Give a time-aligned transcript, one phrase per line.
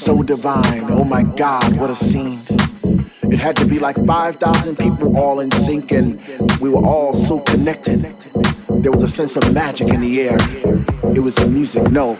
[0.00, 0.84] so divine.
[0.90, 2.40] Oh my God, what a scene.
[3.24, 6.18] It had to be like 5,000 people all in sync, and
[6.58, 8.00] we were all so connected.
[8.70, 10.38] There was a sense of magic in the air.
[11.14, 12.18] It was the music, no,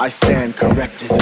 [0.00, 1.12] I stand corrected.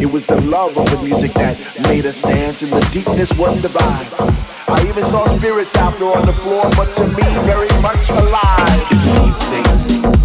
[0.00, 1.58] It was the love of the music that
[1.88, 4.06] made us dance, and the deepness was divine.
[4.68, 8.86] I even saw spirits out there on the floor, but to me, very much alive.
[8.92, 10.21] It's.